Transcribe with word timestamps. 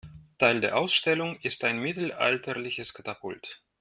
Teil 0.39 0.61
der 0.61 0.79
Ausstellung 0.79 1.35
ist 1.43 1.63
ein 1.63 1.77
mittelalterliches 1.77 2.95
Katapult. 2.95 3.61